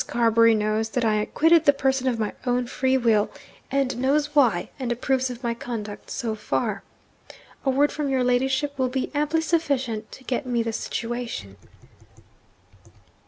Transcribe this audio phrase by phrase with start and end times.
[0.07, 3.29] Carbury knows that I quitted the person of my own free will,
[3.69, 6.81] and knows why, and approves of my conduct so far.
[7.63, 11.55] A word from your ladyship will be amply sufficient to get me the situation.'